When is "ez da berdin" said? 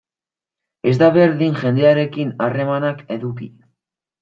0.91-1.59